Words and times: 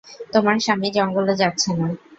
তোমার 0.33 0.57
স্বামী 0.59 0.89
জঙ্গলে 0.97 1.33
যাচ্ছে 1.41 1.69
না। 1.73 1.87